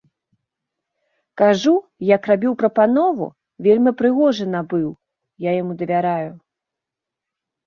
Кажу, 1.41 1.73
як 2.13 2.21
рабіў 2.31 2.55
прапанову, 2.63 3.27
вельмі 3.67 3.91
прыгожы 4.01 4.45
набыў, 4.55 4.89
я 5.49 5.55
яму 5.61 5.73
давяраю. 5.85 6.27